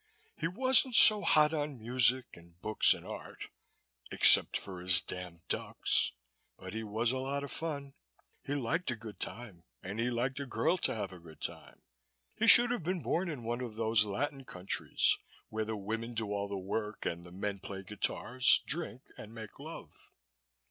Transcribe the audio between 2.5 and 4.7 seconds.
books and art except